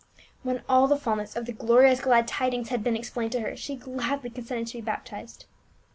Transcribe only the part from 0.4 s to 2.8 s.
When all the fulness of the glorious glad tidings